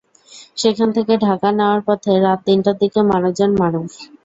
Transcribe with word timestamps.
সেখান 0.57 0.89
থেকে 0.97 1.13
ঢাকা 1.25 1.49
নেওয়ার 1.57 1.81
পথে 1.87 2.11
রাত 2.17 2.39
তিনটার 2.47 2.75
দিকে 2.81 2.99
মারা 3.09 3.29
যান 3.37 3.51
মারুফ। 3.59 3.91